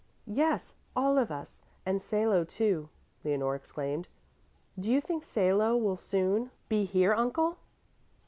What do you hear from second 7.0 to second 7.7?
Uncle?"